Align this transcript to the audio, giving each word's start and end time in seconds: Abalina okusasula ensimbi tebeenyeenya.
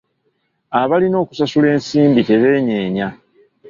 Abalina 0.81 1.17
okusasula 1.23 1.67
ensimbi 1.75 2.21
tebeenyeenya. 2.29 3.07